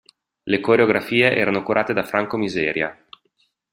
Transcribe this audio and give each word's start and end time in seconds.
Le 0.45 0.59
coreografie 0.61 1.35
erano 1.35 1.61
curate 1.61 1.93
da 1.93 2.01
Franco 2.01 2.35
Miseria. 2.35 3.05